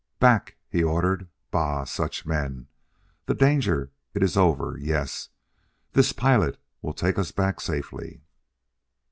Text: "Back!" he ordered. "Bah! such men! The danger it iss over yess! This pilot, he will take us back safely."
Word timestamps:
"Back!" 0.19 0.55
he 0.67 0.81
ordered. 0.81 1.27
"Bah! 1.51 1.83
such 1.83 2.25
men! 2.25 2.65
The 3.27 3.35
danger 3.35 3.91
it 4.15 4.23
iss 4.23 4.35
over 4.35 4.75
yess! 4.79 5.29
This 5.93 6.11
pilot, 6.11 6.55
he 6.55 6.59
will 6.81 6.95
take 6.95 7.19
us 7.19 7.31
back 7.31 7.59
safely." 7.61 8.23